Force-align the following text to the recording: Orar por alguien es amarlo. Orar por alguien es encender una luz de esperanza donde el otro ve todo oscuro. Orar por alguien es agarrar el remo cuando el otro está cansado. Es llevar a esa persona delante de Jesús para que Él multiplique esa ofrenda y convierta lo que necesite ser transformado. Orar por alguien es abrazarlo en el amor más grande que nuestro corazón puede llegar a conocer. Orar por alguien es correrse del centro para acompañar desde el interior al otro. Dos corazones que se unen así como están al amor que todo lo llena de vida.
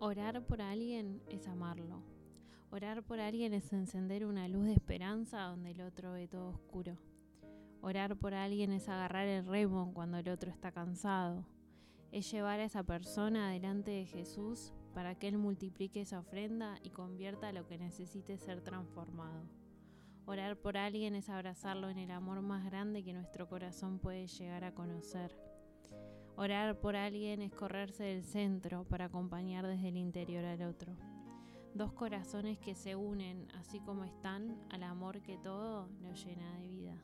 Orar 0.00 0.46
por 0.46 0.62
alguien 0.62 1.20
es 1.28 1.48
amarlo. 1.48 2.04
Orar 2.70 3.02
por 3.02 3.18
alguien 3.18 3.52
es 3.52 3.72
encender 3.72 4.26
una 4.26 4.46
luz 4.46 4.66
de 4.66 4.74
esperanza 4.74 5.40
donde 5.42 5.72
el 5.72 5.80
otro 5.80 6.12
ve 6.12 6.28
todo 6.28 6.50
oscuro. 6.50 6.96
Orar 7.80 8.14
por 8.16 8.32
alguien 8.32 8.70
es 8.70 8.88
agarrar 8.88 9.26
el 9.26 9.44
remo 9.44 9.92
cuando 9.92 10.18
el 10.18 10.28
otro 10.28 10.52
está 10.52 10.70
cansado. 10.70 11.44
Es 12.12 12.30
llevar 12.30 12.60
a 12.60 12.64
esa 12.64 12.84
persona 12.84 13.50
delante 13.50 13.90
de 13.90 14.06
Jesús 14.06 14.72
para 14.94 15.16
que 15.16 15.26
Él 15.26 15.36
multiplique 15.36 16.02
esa 16.02 16.20
ofrenda 16.20 16.78
y 16.84 16.90
convierta 16.90 17.50
lo 17.50 17.66
que 17.66 17.76
necesite 17.76 18.38
ser 18.38 18.60
transformado. 18.60 19.42
Orar 20.26 20.56
por 20.56 20.76
alguien 20.76 21.16
es 21.16 21.28
abrazarlo 21.28 21.88
en 21.88 21.98
el 21.98 22.12
amor 22.12 22.40
más 22.40 22.64
grande 22.64 23.02
que 23.02 23.14
nuestro 23.14 23.48
corazón 23.48 23.98
puede 23.98 24.28
llegar 24.28 24.62
a 24.62 24.74
conocer. 24.74 25.36
Orar 26.40 26.78
por 26.78 26.94
alguien 26.94 27.42
es 27.42 27.52
correrse 27.52 28.04
del 28.04 28.22
centro 28.22 28.84
para 28.84 29.06
acompañar 29.06 29.66
desde 29.66 29.88
el 29.88 29.96
interior 29.96 30.44
al 30.44 30.62
otro. 30.62 30.94
Dos 31.74 31.92
corazones 31.92 32.58
que 32.58 32.76
se 32.76 32.94
unen 32.94 33.48
así 33.58 33.80
como 33.80 34.04
están 34.04 34.56
al 34.70 34.84
amor 34.84 35.20
que 35.20 35.36
todo 35.36 35.88
lo 36.00 36.12
llena 36.14 36.58
de 36.58 36.68
vida. 36.68 36.94